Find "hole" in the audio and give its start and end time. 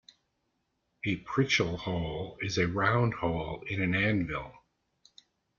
1.77-2.39, 3.13-3.63